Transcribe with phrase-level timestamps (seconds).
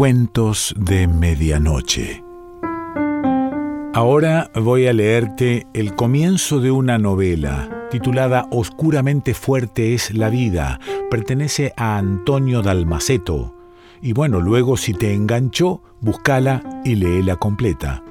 [0.00, 2.24] Cuentos de Medianoche.
[3.92, 10.80] Ahora voy a leerte el comienzo de una novela titulada Oscuramente fuerte es la vida.
[11.10, 13.54] Pertenece a Antonio Dalmaceto.
[14.00, 18.02] Y bueno, luego si te enganchó, búscala y léela completa.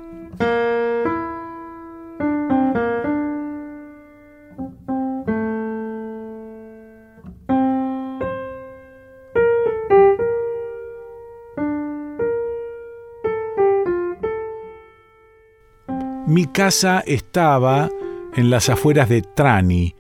[16.60, 17.90] Casa estaba
[18.36, 19.96] en las afueras de Trani,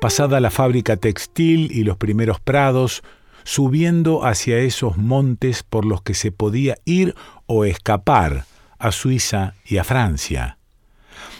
[0.00, 3.02] pasada la fábrica textil y los primeros prados,
[3.44, 8.46] subiendo hacia esos montes por los que se podía ir o escapar
[8.78, 10.56] a Suiza y a Francia.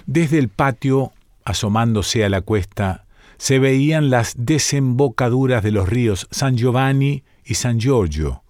[0.05, 1.13] Desde el patio,
[1.47, 3.07] asomándose a la cuesta,
[3.39, 8.43] se veían las desembocaduras de los ríos San Giovanni y San Giorgio,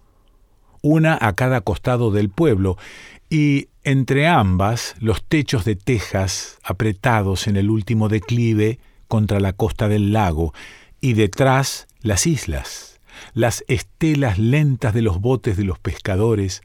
[0.81, 2.77] una a cada costado del pueblo,
[3.31, 9.87] y entre ambas los techos de tejas apretados en el último declive contra la costa
[9.87, 10.53] del lago,
[10.99, 12.99] y detrás las islas,
[13.33, 16.61] las estelas lentas de los botes de los pescadores,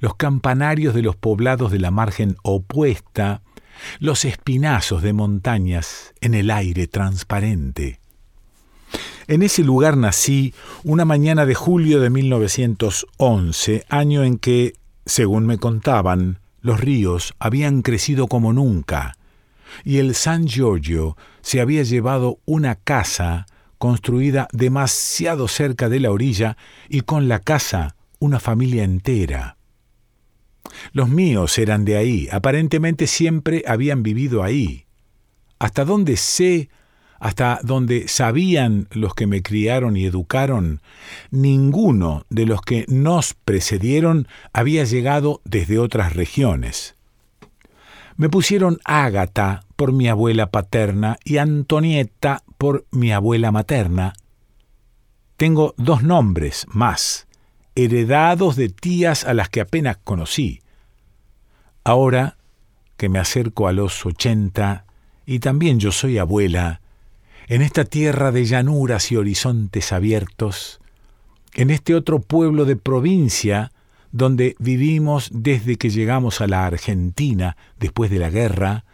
[0.00, 3.40] los campanarios de los poblados de la margen opuesta,
[3.98, 7.98] los espinazos de montañas en el aire transparente.
[9.26, 10.52] En ese lugar nací
[10.84, 14.74] una mañana de julio de 1911, año en que
[15.06, 19.16] según me contaban, los ríos habían crecido como nunca,
[19.84, 23.46] y el San Giorgio se había llevado una casa
[23.78, 26.56] construida demasiado cerca de la orilla
[26.88, 29.56] y con la casa una familia entera.
[30.92, 34.86] Los míos eran de ahí, aparentemente siempre habían vivido ahí.
[35.58, 36.68] Hasta donde sé
[37.20, 40.80] hasta donde sabían los que me criaron y educaron,
[41.30, 46.96] ninguno de los que nos precedieron había llegado desde otras regiones.
[48.16, 54.14] Me pusieron Ágata por mi abuela paterna y Antonieta por mi abuela materna.
[55.36, 57.26] Tengo dos nombres más,
[57.74, 60.60] heredados de tías a las que apenas conocí.
[61.84, 62.38] Ahora
[62.96, 64.84] que me acerco a los ochenta,
[65.26, 66.79] y también yo soy abuela,
[67.48, 70.80] en esta tierra de llanuras y horizontes abiertos,
[71.54, 73.72] en este otro pueblo de provincia
[74.12, 78.84] donde vivimos desde que llegamos a la Argentina después de la guerra,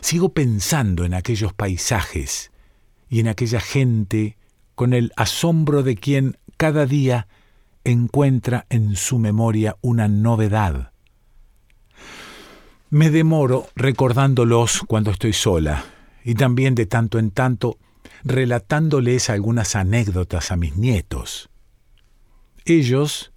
[0.00, 2.50] sigo pensando en aquellos paisajes
[3.08, 4.36] y en aquella gente
[4.74, 7.26] con el asombro de quien cada día
[7.84, 10.92] encuentra en su memoria una novedad.
[12.90, 15.84] Me demoro recordándolos cuando estoy sola
[16.24, 17.78] y también de tanto en tanto
[18.24, 21.50] relatándoles algunas anécdotas a mis nietos.
[22.64, 23.32] Ellos,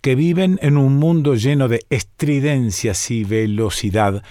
[0.00, 4.22] que viven en un mundo lleno de estridencias y velocidad,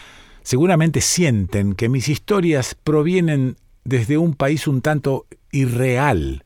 [0.44, 6.44] seguramente sienten que mis historias provienen desde un país un tanto irreal,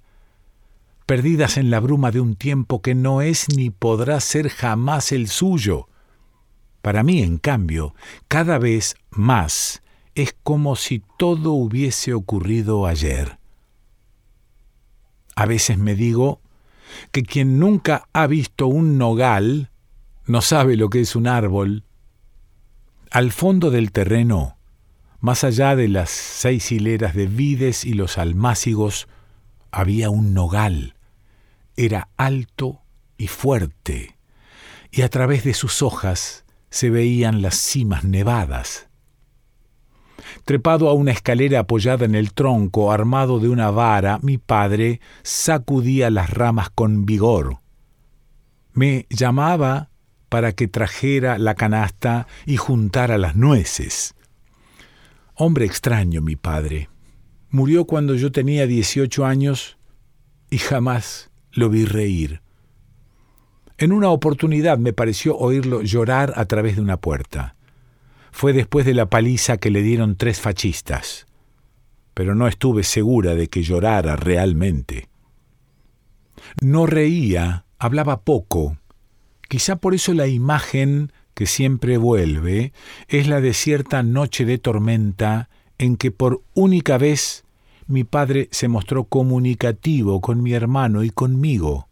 [1.05, 5.27] perdidas en la bruma de un tiempo que no es ni podrá ser jamás el
[5.27, 5.87] suyo.
[6.81, 7.95] Para mí, en cambio,
[8.27, 9.81] cada vez más
[10.15, 13.39] es como si todo hubiese ocurrido ayer.
[15.35, 16.41] A veces me digo
[17.11, 19.71] que quien nunca ha visto un nogal
[20.25, 21.83] no sabe lo que es un árbol.
[23.09, 24.57] Al fondo del terreno,
[25.19, 29.07] más allá de las seis hileras de vides y los almácigos,
[29.71, 30.95] había un nogal.
[31.77, 32.81] Era alto
[33.17, 34.17] y fuerte,
[34.91, 38.90] y a través de sus hojas se veían las cimas nevadas.
[40.45, 46.09] Trepado a una escalera apoyada en el tronco, armado de una vara, mi padre sacudía
[46.09, 47.57] las ramas con vigor.
[48.73, 49.89] Me llamaba
[50.29, 54.15] para que trajera la canasta y juntara las nueces.
[55.35, 56.89] Hombre extraño, mi padre.
[57.49, 59.77] Murió cuando yo tenía 18 años
[60.49, 62.41] y jamás lo vi reír.
[63.77, 67.55] En una oportunidad me pareció oírlo llorar a través de una puerta
[68.31, 71.27] fue después de la paliza que le dieron tres fachistas,
[72.13, 75.09] pero no estuve segura de que llorara realmente.
[76.61, 78.77] No reía, hablaba poco.
[79.47, 82.73] Quizá por eso la imagen que siempre vuelve
[83.07, 87.43] es la de cierta noche de tormenta en que por única vez
[87.87, 91.87] mi padre se mostró comunicativo con mi hermano y conmigo.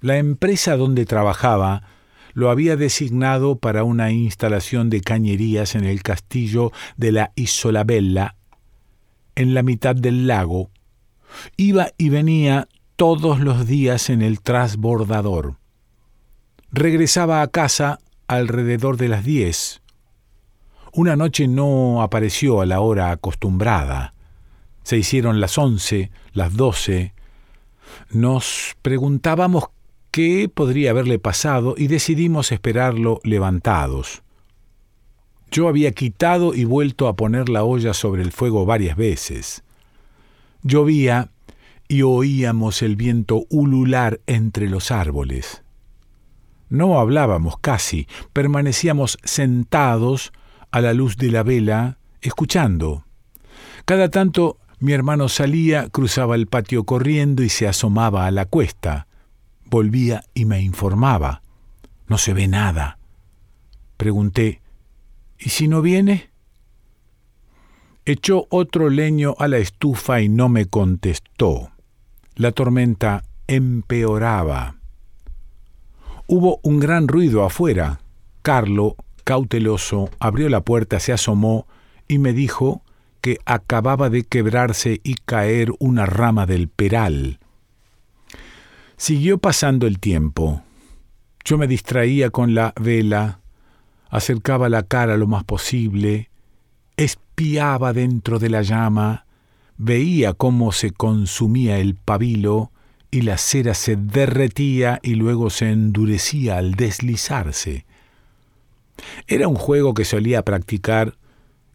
[0.00, 1.82] La empresa donde trabajaba
[2.34, 8.36] lo había designado para una instalación de cañerías en el castillo de la Isolabella,
[9.34, 10.70] en la mitad del lago.
[11.56, 15.56] Iba y venía todos los días en el trasbordador.
[16.70, 19.80] Regresaba a casa alrededor de las diez.
[20.92, 24.14] Una noche no apareció a la hora acostumbrada.
[24.82, 27.14] Se hicieron las once, las doce.
[28.10, 29.68] Nos preguntábamos
[30.18, 34.24] qué podría haberle pasado y decidimos esperarlo levantados.
[35.52, 39.62] Yo había quitado y vuelto a poner la olla sobre el fuego varias veces.
[40.64, 41.30] Llovía
[41.86, 45.62] y oíamos el viento ulular entre los árboles.
[46.68, 50.32] No hablábamos casi, permanecíamos sentados
[50.72, 53.04] a la luz de la vela, escuchando.
[53.84, 59.07] Cada tanto mi hermano salía, cruzaba el patio corriendo y se asomaba a la cuesta.
[59.70, 61.42] Volvía y me informaba.
[62.06, 62.98] No se ve nada.
[63.96, 64.62] Pregunté,
[65.38, 66.30] ¿y si no viene?
[68.06, 71.70] Echó otro leño a la estufa y no me contestó.
[72.36, 74.76] La tormenta empeoraba.
[76.26, 78.00] Hubo un gran ruido afuera.
[78.42, 81.66] Carlo, cauteloso, abrió la puerta, se asomó
[82.06, 82.82] y me dijo
[83.20, 87.38] que acababa de quebrarse y caer una rama del peral.
[88.98, 90.62] Siguió pasando el tiempo.
[91.44, 93.38] Yo me distraía con la vela,
[94.10, 96.30] acercaba la cara lo más posible,
[96.96, 99.24] espiaba dentro de la llama,
[99.76, 102.72] veía cómo se consumía el pabilo,
[103.12, 107.86] y la cera se derretía y luego se endurecía al deslizarse.
[109.28, 111.16] Era un juego que solía practicar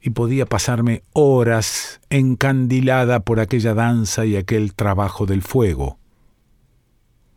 [0.02, 6.03] y podía pasarme horas encandilada por aquella danza y aquel trabajo del fuego.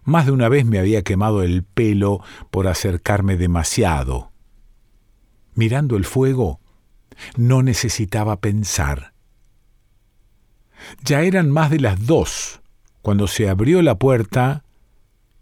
[0.06, 2.23] Más de una vez me había quemado el pelo
[2.53, 4.31] por acercarme demasiado.
[5.56, 6.61] Mirando el fuego,
[7.37, 9.12] no necesitaba pensar.
[11.03, 12.61] Ya eran más de las dos
[13.03, 14.62] cuando se abrió la puerta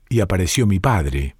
[0.09, 1.37] y apareció mi padre.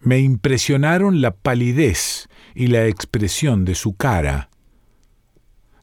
[0.00, 4.48] Me impresionaron la palidez y la expresión de su cara.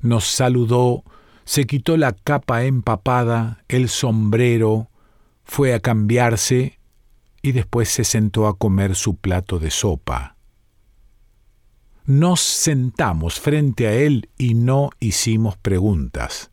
[0.02, 1.04] Nos saludó,
[1.46, 4.90] se quitó la capa empapada, el sombrero,
[5.50, 6.80] fue a cambiarse
[7.42, 10.36] y después se sentó a comer su plato de sopa.
[12.06, 16.52] Nos sentamos frente a él y no hicimos preguntas.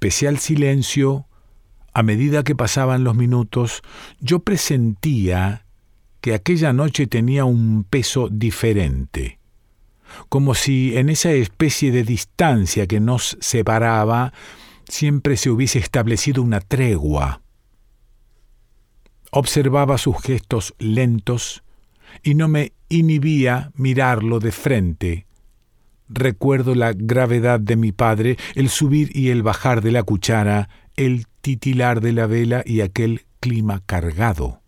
[0.00, 1.26] Pese al silencio,
[1.94, 3.82] a medida que pasaban los minutos,
[4.18, 5.64] yo presentía
[6.20, 9.38] que aquella noche tenía un peso diferente,
[10.28, 14.32] como si en esa especie de distancia que nos separaba
[14.88, 17.42] siempre se hubiese establecido una tregua.
[19.30, 21.62] Observaba sus gestos lentos
[22.22, 25.28] y no me inhibía mirarlo de frente,
[26.08, 31.26] Recuerdo la gravedad de mi padre, el subir y el bajar de la cuchara, el
[31.42, 34.60] titilar de la vela y aquel clima cargado.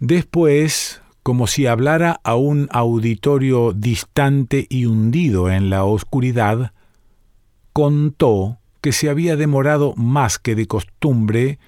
[0.00, 6.72] Después, como si hablara a un auditorio distante y hundido en la oscuridad,
[7.76, 11.58] contó que se había demorado más que de costumbre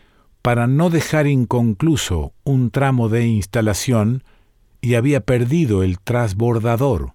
[0.41, 4.25] para no dejar inconcluso un tramo de instalación
[4.81, 7.13] y había perdido el trasbordador.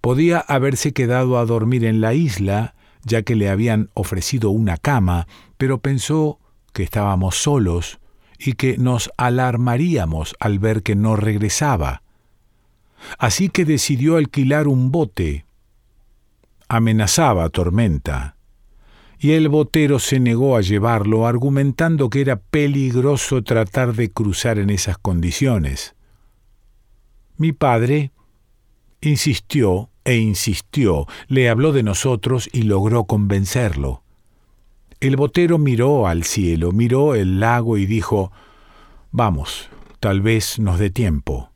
[0.00, 5.28] Podía haberse quedado a dormir en la isla, ya que le habían ofrecido una cama,
[5.56, 6.40] pero pensó
[6.72, 8.00] que estábamos solos
[8.40, 12.02] y que nos alarmaríamos al ver que no regresaba.
[13.18, 15.44] Así que decidió alquilar un bote.
[16.72, 18.36] Amenazaba tormenta,
[19.18, 24.70] y el botero se negó a llevarlo, argumentando que era peligroso tratar de cruzar en
[24.70, 25.96] esas condiciones.
[27.36, 28.12] Mi padre
[29.00, 34.04] insistió e insistió, le habló de nosotros y logró convencerlo.
[35.00, 38.30] El botero miró al cielo, miró el lago y dijo,
[39.10, 41.49] Vamos, tal vez nos dé tiempo.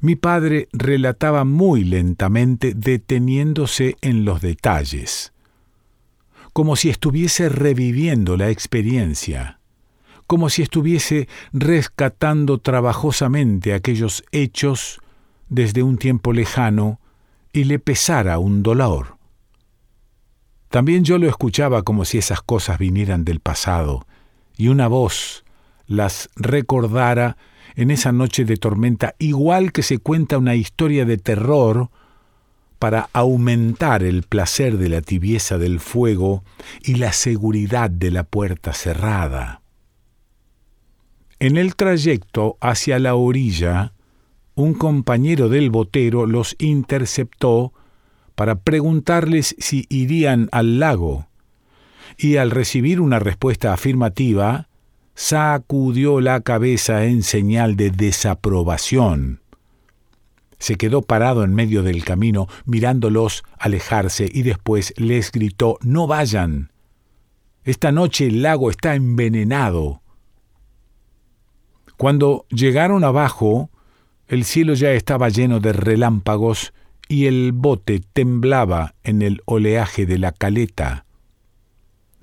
[0.00, 5.34] Mi padre relataba muy lentamente, deteniéndose en los detalles,
[6.54, 9.60] como si estuviese reviviendo la experiencia,
[10.26, 15.00] como si estuviese rescatando trabajosamente aquellos hechos
[15.50, 16.98] desde un tiempo lejano
[17.52, 19.18] y le pesara un dolor.
[20.70, 24.06] También yo lo escuchaba como si esas cosas vinieran del pasado,
[24.56, 25.44] y una voz
[25.86, 27.36] las recordara
[27.76, 31.90] en esa noche de tormenta, igual que se cuenta una historia de terror
[32.78, 36.42] para aumentar el placer de la tibieza del fuego
[36.82, 39.60] y la seguridad de la puerta cerrada.
[41.38, 43.92] En el trayecto hacia la orilla,
[44.54, 47.74] un compañero del botero los interceptó
[48.34, 51.28] para preguntarles si irían al lago,
[52.16, 54.69] y al recibir una respuesta afirmativa,
[55.20, 59.42] sacudió la cabeza en señal de desaprobación.
[60.58, 66.72] Se quedó parado en medio del camino mirándolos alejarse y después les gritó No vayan.
[67.64, 70.00] Esta noche el lago está envenenado.
[71.98, 73.68] Cuando llegaron abajo,
[74.26, 76.72] el cielo ya estaba lleno de relámpagos
[77.08, 81.04] y el bote temblaba en el oleaje de la caleta.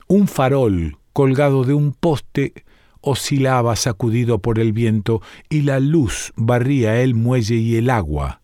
[0.07, 2.65] Un farol colgado de un poste
[3.01, 8.41] oscilaba sacudido por el viento y la luz barría el muelle y el agua.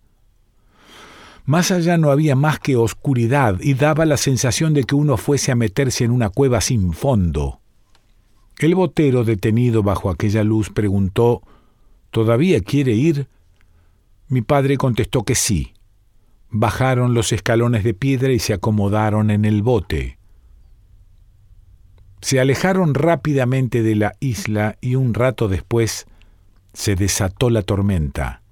[1.45, 5.51] Más allá no había más que oscuridad y daba la sensación de que uno fuese
[5.51, 7.59] a meterse en una cueva sin fondo.
[8.59, 11.41] El botero, detenido bajo aquella luz, preguntó
[12.11, 13.27] ¿Todavía quiere ir?
[14.29, 15.73] Mi padre contestó que sí.
[16.49, 20.19] Bajaron los escalones de piedra y se acomodaron en el bote.
[22.23, 26.07] Se alejaron rápidamente de la isla y un rato después
[26.71, 28.43] se desató la tormenta.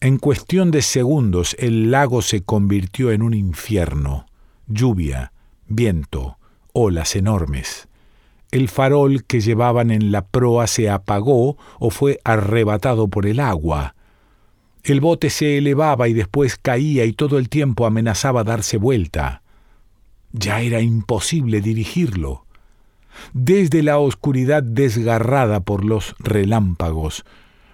[0.00, 4.26] En cuestión de segundos el lago se convirtió en un infierno.
[4.66, 5.32] Lluvia,
[5.66, 6.36] viento,
[6.74, 7.88] olas enormes.
[8.50, 13.94] El farol que llevaban en la proa se apagó o fue arrebatado por el agua.
[14.84, 19.40] El bote se elevaba y después caía y todo el tiempo amenazaba darse vuelta.
[20.38, 22.44] Ya era imposible dirigirlo.
[23.32, 27.24] Desde la oscuridad desgarrada por los relámpagos,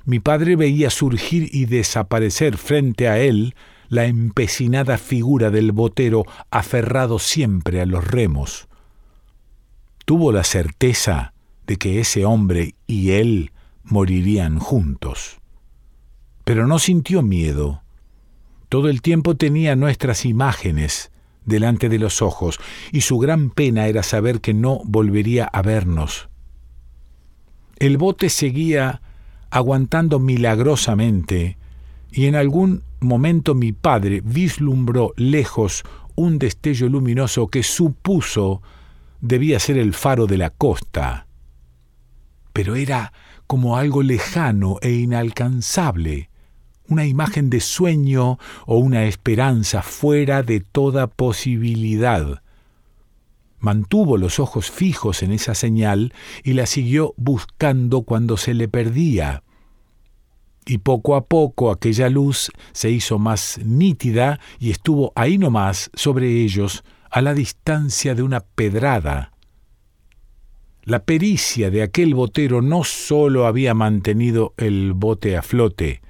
[0.05, 3.57] mi padre veía surgir y desaparecer frente a él
[3.89, 8.69] la empecinada figura del botero aferrado siempre a los remos.
[10.05, 11.35] Tuvo la certeza
[11.67, 13.51] de que ese hombre y él
[13.83, 15.41] morirían juntos.
[16.45, 17.83] Pero no sintió miedo.
[18.69, 21.12] Todo el tiempo tenía nuestras imágenes
[21.45, 22.59] delante de los ojos,
[22.93, 26.29] y su gran pena era saber que no volvería a vernos.
[27.77, 29.03] El bote seguía
[29.51, 31.59] aguantando milagrosamente,
[32.11, 35.83] y en algún momento mi padre vislumbró lejos
[36.15, 38.63] un destello luminoso que supuso
[39.21, 41.27] debía ser el faro de la costa.
[42.53, 43.13] Pero era
[43.47, 46.29] como algo lejano e inalcanzable,
[46.93, 52.43] una imagen de sueño o una esperanza fuera de toda posibilidad.
[53.59, 56.13] Mantuvo los ojos fijos en esa señal
[56.45, 59.43] y la siguió buscando cuando se le perdía.
[60.67, 66.43] Y poco a poco aquella luz se hizo más nítida y estuvo ahí nomás sobre
[66.43, 69.33] ellos a la distancia de una pedrada.
[70.85, 76.03] La pericia de aquel botero no sólo había mantenido el bote a flote,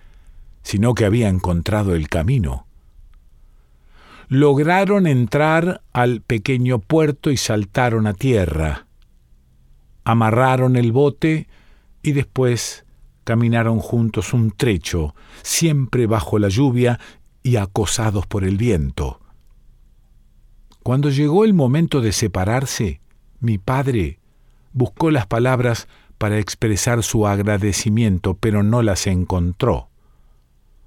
[0.62, 2.66] sino que había encontrado el camino.
[4.28, 8.86] Lograron entrar al pequeño puerto y saltaron a tierra.
[10.04, 11.48] Amarraron el bote
[12.02, 12.84] y después
[13.24, 16.98] caminaron juntos un trecho, siempre bajo la lluvia
[17.42, 19.20] y acosados por el viento.
[20.82, 23.00] Cuando llegó el momento de separarse,
[23.38, 24.18] mi padre
[24.72, 25.86] buscó las palabras
[26.18, 29.91] para expresar su agradecimiento, pero no las encontró.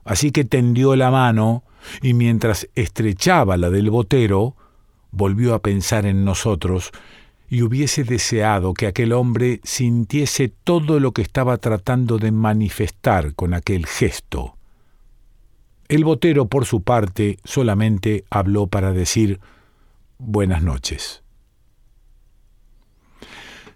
[0.06, 1.64] Así que tendió la mano
[2.02, 4.56] y mientras estrechaba la del botero,
[5.12, 6.92] volvió a pensar en nosotros
[7.50, 13.54] y hubiese deseado que aquel hombre sintiese todo lo que estaba tratando de manifestar con
[13.54, 14.58] aquel gesto.
[15.88, 19.40] El botero, por su parte, solamente habló para decir
[20.18, 21.24] buenas noches.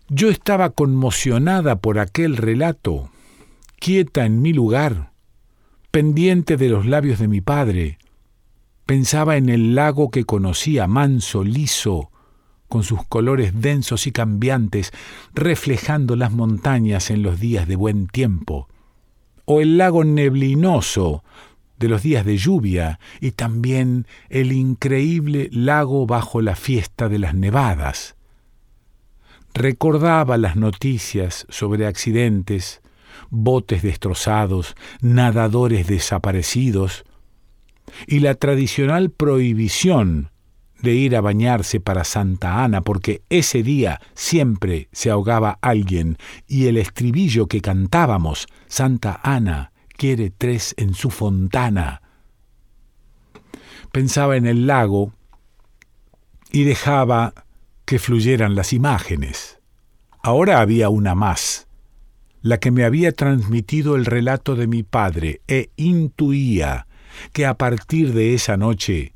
[0.09, 3.11] Yo estaba conmocionada por aquel relato,
[3.79, 5.11] quieta en mi lugar,
[5.91, 7.97] pendiente de los labios de mi padre.
[8.85, 12.11] Pensaba en el lago que conocía, manso, liso,
[12.67, 14.91] con sus colores densos y cambiantes,
[15.33, 18.67] reflejando las montañas en los días de buen tiempo,
[19.45, 21.23] o el lago neblinoso
[21.79, 27.33] de los días de lluvia, y también el increíble lago bajo la fiesta de las
[27.33, 28.15] nevadas.
[29.53, 32.81] Recordaba las noticias sobre accidentes,
[33.29, 37.05] botes destrozados, nadadores desaparecidos,
[38.07, 40.31] y la tradicional prohibición
[40.81, 46.17] de ir a bañarse para Santa Ana, porque ese día siempre se ahogaba alguien,
[46.47, 52.01] y el estribillo que cantábamos, Santa Ana quiere tres en su fontana.
[53.91, 55.13] Pensaba en el lago
[56.51, 57.33] y dejaba
[57.85, 59.59] que fluyeran las imágenes.
[60.21, 61.68] Ahora había una más
[62.41, 66.87] la que me había transmitido el relato de mi padre, e intuía
[67.33, 69.13] que a partir de esa noche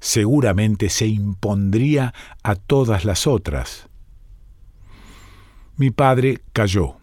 [0.00, 3.88] seguramente se impondría a todas las otras.
[5.76, 6.96] Mi padre cayó.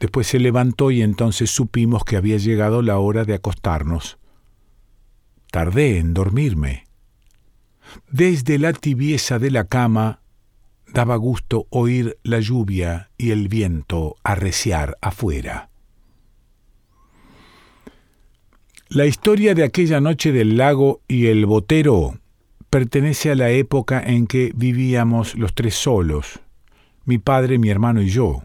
[0.00, 4.18] Después se levantó y entonces supimos que había llegado la hora de acostarnos.
[5.50, 6.86] Tardé en dormirme.
[8.10, 10.19] Desde la tibieza de la cama
[10.92, 15.70] daba gusto oír la lluvia y el viento arreciar afuera.
[18.88, 22.18] La historia de aquella noche del lago y el botero
[22.70, 26.40] pertenece a la época en que vivíamos los tres solos,
[27.04, 28.44] mi padre, mi hermano y yo.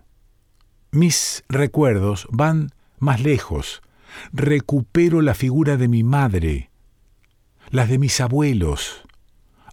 [0.91, 3.81] Mis recuerdos van más lejos.
[4.31, 6.69] Recupero la figura de mi madre,
[7.69, 9.04] las de mis abuelos.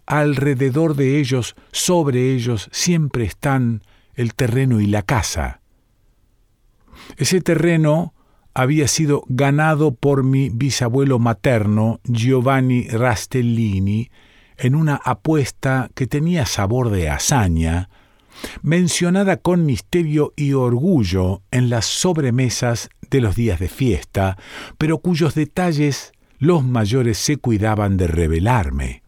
[0.05, 3.81] Alrededor de ellos, sobre ellos, siempre están
[4.15, 5.61] el terreno y la casa.
[7.17, 8.13] Ese terreno
[8.53, 14.11] había sido ganado por mi bisabuelo materno, Giovanni Rastellini,
[14.57, 17.89] en una apuesta que tenía sabor de hazaña,
[18.61, 24.37] mencionada con misterio y orgullo en las sobremesas de los días de fiesta,
[24.77, 29.02] pero cuyos detalles los mayores se cuidaban de revelarme.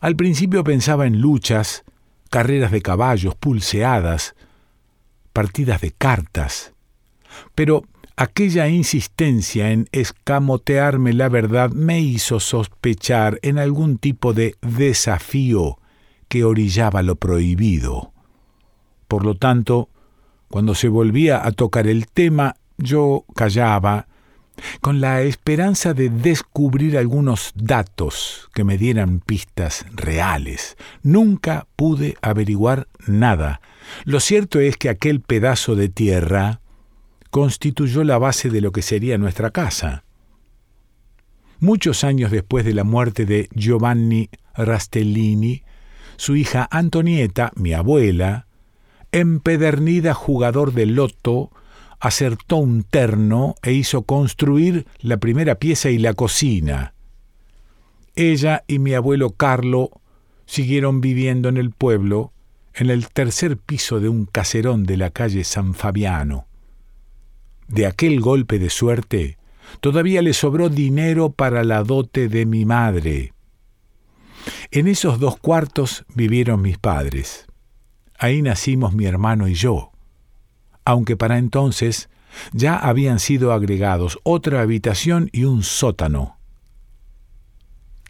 [0.00, 1.84] Al principio pensaba en luchas,
[2.30, 4.34] carreras de caballos, pulseadas,
[5.32, 6.72] partidas de cartas,
[7.54, 7.84] pero
[8.20, 15.78] Aquella insistencia en escamotearme la verdad me hizo sospechar en algún tipo de desafío
[16.28, 18.12] que orillaba lo prohibido.
[19.08, 19.88] Por lo tanto,
[20.50, 24.06] cuando se volvía a tocar el tema, yo callaba,
[24.80, 30.76] con la esperanza de descubrir algunos datos que me dieran pistas reales.
[31.02, 33.60] Nunca pude averiguar nada.
[34.04, 36.60] Lo cierto es que aquel pedazo de tierra
[37.30, 40.04] constituyó la base de lo que sería nuestra casa.
[41.58, 45.62] Muchos años después de la muerte de Giovanni Rastellini,
[46.16, 48.46] su hija Antonieta, mi abuela,
[49.12, 51.50] empedernida jugador de loto,
[52.00, 56.94] acertó un terno e hizo construir la primera pieza y la cocina.
[58.16, 59.90] Ella y mi abuelo Carlo
[60.46, 62.32] siguieron viviendo en el pueblo,
[62.74, 66.46] en el tercer piso de un caserón de la calle San Fabiano
[67.70, 69.38] de aquel golpe de suerte,
[69.80, 73.32] todavía le sobró dinero para la dote de mi madre.
[74.70, 77.46] En esos dos cuartos vivieron mis padres.
[78.18, 79.92] Ahí nacimos mi hermano y yo,
[80.84, 82.08] aunque para entonces
[82.52, 86.36] ya habían sido agregados otra habitación y un sótano.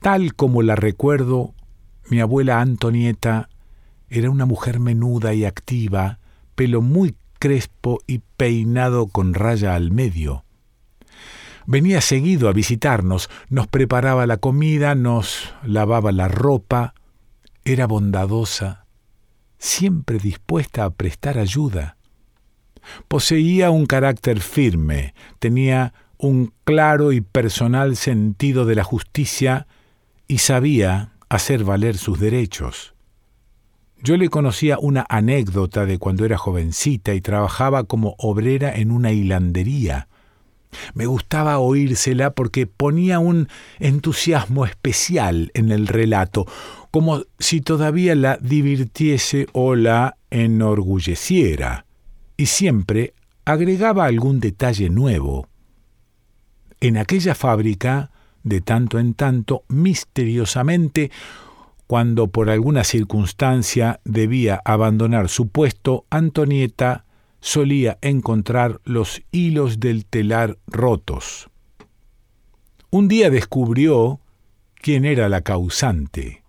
[0.01, 1.55] Tal como la recuerdo,
[2.09, 3.49] mi abuela Antonieta
[4.09, 6.19] era una mujer menuda y activa,
[6.55, 10.45] pelo muy crespo y peinado con raya al medio.
[11.67, 16.95] Venía seguido a visitarnos, nos preparaba la comida, nos lavaba la ropa,
[17.65, 18.87] era bondadosa,
[19.59, 21.97] siempre dispuesta a prestar ayuda.
[23.09, 29.67] Poseía un carácter firme, tenía un claro y personal sentido de la justicia
[30.29, 32.95] y sabía hacer valer sus derechos.
[34.03, 39.13] Yo le conocía una anécdota de cuando era jovencita y trabajaba como obrera en una
[39.13, 40.09] hilandería.
[40.95, 46.47] Me gustaba oírsela porque ponía un entusiasmo especial en el relato,
[46.91, 51.85] como si todavía la divirtiese o la enorgulleciera,
[52.41, 53.13] y siempre
[53.45, 55.47] agregaba algún detalle nuevo.
[56.81, 58.13] En aquella fábrica,
[58.45, 61.11] de tanto en tanto, misteriosamente,
[61.87, 67.05] cuando por alguna circunstancia debía abandonar su puesto, Antonieta
[67.41, 71.51] solía encontrar los hilos del telar rotos.
[72.89, 74.19] Un día descubrió
[74.77, 76.43] quién era la causante.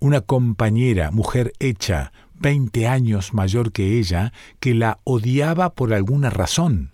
[0.00, 6.92] Una compañera, mujer hecha, veinte años mayor que ella, que la odiaba por alguna razón.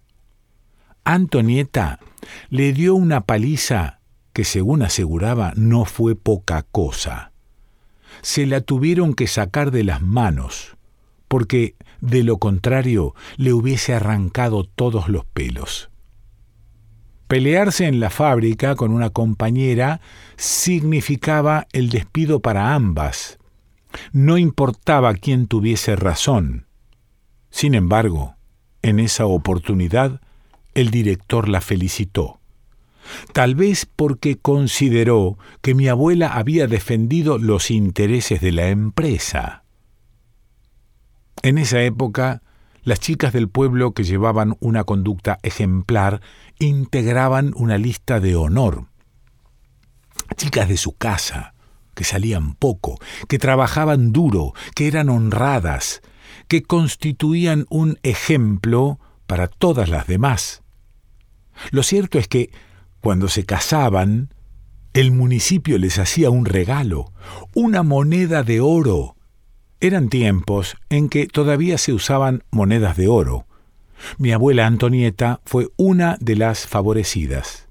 [1.04, 2.00] Antonieta
[2.48, 4.00] le dio una paliza
[4.32, 7.32] que, según aseguraba, no fue poca cosa
[8.22, 10.76] se la tuvieron que sacar de las manos,
[11.28, 15.90] porque de lo contrario le hubiese arrancado todos los pelos.
[17.28, 20.00] Pelearse en la fábrica con una compañera
[20.36, 23.38] significaba el despido para ambas.
[24.12, 26.66] No importaba quién tuviese razón.
[27.50, 28.36] Sin embargo,
[28.82, 30.20] en esa oportunidad,
[30.74, 32.40] el director la felicitó
[33.32, 39.64] tal vez porque consideró que mi abuela había defendido los intereses de la empresa.
[41.42, 42.42] En esa época,
[42.82, 46.20] las chicas del pueblo que llevaban una conducta ejemplar
[46.58, 48.86] integraban una lista de honor.
[50.36, 51.53] chicas de su casa,
[51.94, 56.02] que salían poco, que trabajaban duro, que eran honradas,
[56.48, 60.62] que constituían un ejemplo para todas las demás.
[61.70, 62.50] Lo cierto es que,
[63.00, 64.34] cuando se casaban,
[64.92, 67.12] el municipio les hacía un regalo,
[67.54, 69.16] una moneda de oro.
[69.80, 73.46] Eran tiempos en que todavía se usaban monedas de oro.
[74.18, 77.68] Mi abuela Antonieta fue una de las favorecidas.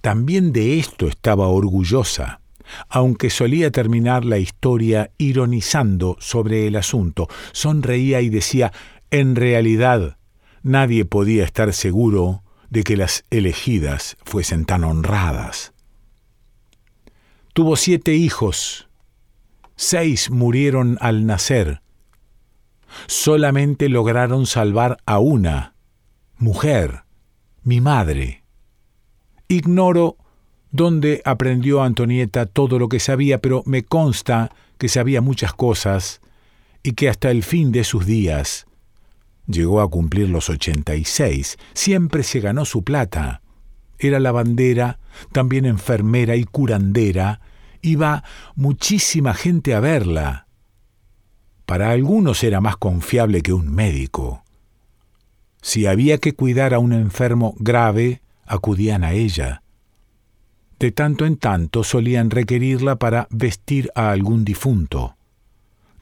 [0.00, 2.40] También de esto estaba orgullosa,
[2.88, 8.72] aunque solía terminar la historia ironizando sobre el asunto, sonreía y decía,
[9.10, 10.16] en realidad,
[10.62, 15.72] nadie podía estar seguro de que las elegidas fuesen tan honradas.
[17.52, 18.88] Tuvo siete hijos,
[19.76, 21.82] seis murieron al nacer,
[23.06, 25.74] solamente lograron salvar a una,
[26.36, 27.04] mujer,
[27.62, 28.44] mi madre.
[29.48, 30.16] Ignoro
[30.74, 36.20] dónde aprendió Antonieta todo lo que sabía, pero me consta que sabía muchas cosas
[36.82, 38.66] y que hasta el fin de sus días
[39.46, 41.58] llegó a cumplir los 86.
[41.74, 43.40] Siempre se ganó su plata.
[44.00, 44.98] Era lavandera,
[45.30, 47.40] también enfermera y curandera.
[47.80, 48.24] Iba
[48.56, 50.48] muchísima gente a verla.
[51.66, 54.42] Para algunos era más confiable que un médico.
[55.62, 59.62] Si había que cuidar a un enfermo grave, acudían a ella.
[60.78, 65.16] De tanto en tanto solían requerirla para vestir a algún difunto.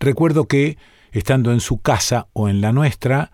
[0.00, 0.78] Recuerdo que,
[1.12, 3.30] estando en su casa o en la nuestra,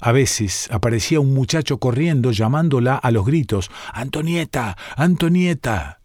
[0.00, 6.00] a veces aparecía un muchacho corriendo llamándola a los gritos Antonieta, Antonieta.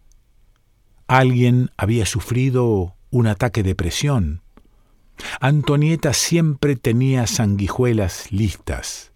[1.06, 4.42] Alguien había sufrido un ataque de presión.
[5.40, 9.12] Antonieta siempre tenía sanguijuelas listas.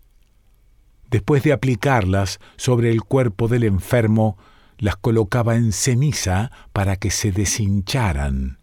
[1.10, 4.36] Después de aplicarlas sobre el cuerpo del enfermo,
[4.78, 8.58] las colocaba en ceniza para que se deshincharan.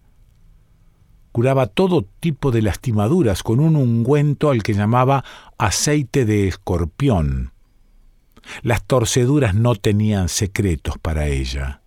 [1.31, 5.23] Curaba todo tipo de lastimaduras con un ungüento al que llamaba
[5.57, 7.53] aceite de escorpión.
[8.61, 11.81] Las torceduras no tenían secretos para ella.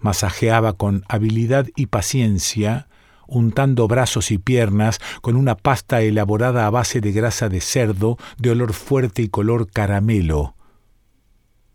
[0.00, 2.88] Masajeaba con habilidad y paciencia
[3.32, 8.50] untando brazos y piernas con una pasta elaborada a base de grasa de cerdo de
[8.50, 10.54] olor fuerte y color caramelo.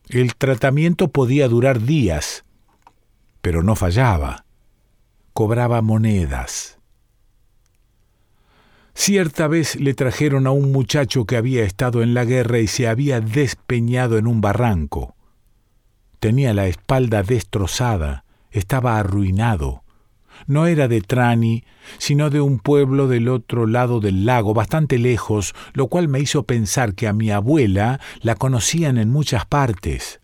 [0.09, 2.45] El tratamiento podía durar días,
[3.41, 4.45] pero no fallaba.
[5.33, 6.79] Cobraba monedas.
[8.93, 12.87] Cierta vez le trajeron a un muchacho que había estado en la guerra y se
[12.87, 15.15] había despeñado en un barranco.
[16.19, 19.83] Tenía la espalda destrozada, estaba arruinado
[20.47, 21.63] no era de Trani,
[21.97, 26.43] sino de un pueblo del otro lado del lago, bastante lejos, lo cual me hizo
[26.43, 30.21] pensar que a mi abuela la conocían en muchas partes.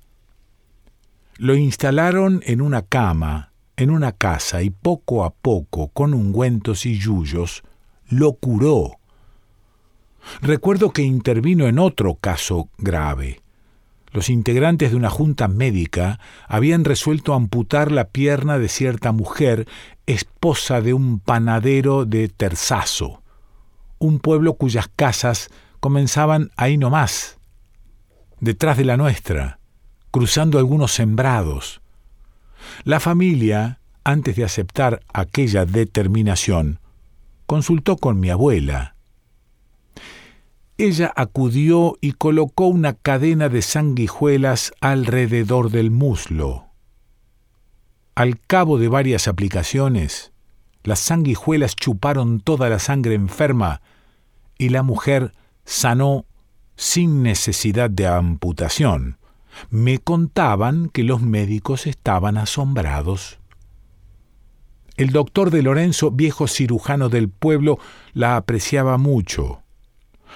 [1.37, 6.97] Lo instalaron en una cama, en una casa, y poco a poco, con ungüentos y
[6.97, 7.63] yuyos,
[8.07, 8.97] lo curó.
[10.41, 13.42] Recuerdo que intervino en otro caso grave.
[14.13, 19.67] Los integrantes de una junta médica habían resuelto amputar la pierna de cierta mujer,
[20.05, 23.23] esposa de un panadero de Terzazo,
[23.97, 25.49] un pueblo cuyas casas
[25.79, 27.39] comenzaban ahí nomás,
[28.39, 29.57] detrás de la nuestra,
[30.11, 31.81] cruzando algunos sembrados.
[32.83, 36.79] La familia, antes de aceptar aquella determinación,
[37.47, 38.92] consultó con mi abuela,
[40.77, 46.65] ella acudió y colocó una cadena de sanguijuelas alrededor del muslo.
[48.15, 50.31] Al cabo de varias aplicaciones,
[50.83, 53.81] las sanguijuelas chuparon toda la sangre enferma
[54.57, 55.33] y la mujer
[55.65, 56.25] sanó
[56.75, 59.17] sin necesidad de amputación.
[59.69, 63.39] Me contaban que los médicos estaban asombrados.
[64.97, 67.79] El doctor de Lorenzo, viejo cirujano del pueblo,
[68.13, 69.62] la apreciaba mucho.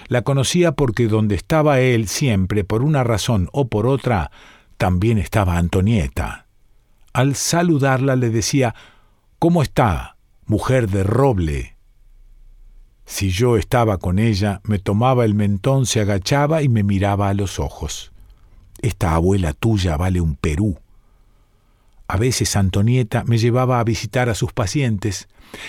[0.08, 4.32] La conocía porque donde estaba él siempre, por una razón o por otra,
[4.78, 6.46] también estaba Antonieta.
[7.14, 8.76] Al saludarla le decía,
[9.40, 11.78] ¿Cómo está, mujer de roble?
[13.06, 17.34] Si yo estaba con ella, me tomaba el mentón, se agachaba y me miraba a
[17.36, 18.12] los ojos.
[18.82, 20.80] Esta abuela tuya vale un Perú.
[22.08, 25.28] A veces Antonieta me llevaba a visitar a sus pacientes.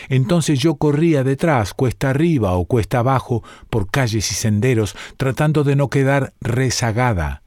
[0.09, 5.77] Entonces yo corría detrás, cuesta arriba o cuesta abajo, por calles y senderos, tratando de
[5.77, 7.43] no quedar rezagada.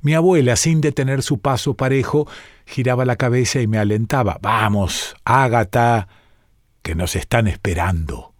[0.00, 2.28] Mi abuela, sin detener su paso parejo,
[2.66, 4.38] giraba la cabeza y me alentaba.
[4.40, 6.08] Vamos, Ágata,
[6.82, 8.34] que nos están esperando.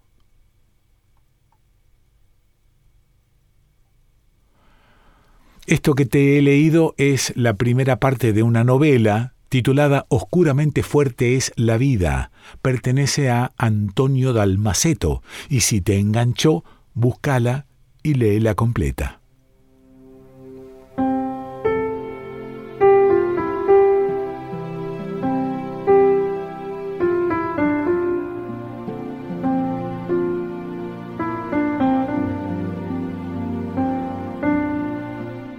[5.66, 11.36] Esto que te he leído es la primera parte de una novela titulada Oscuramente fuerte
[11.36, 12.32] es la vida.
[12.60, 17.66] Pertenece a Antonio Dalmaceto y si te enganchó, búscala
[18.02, 19.20] y léela completa.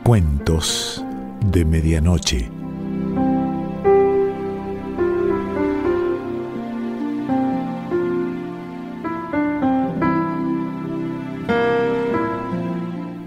[0.03, 1.05] Cuentos
[1.45, 2.54] de Medianoche.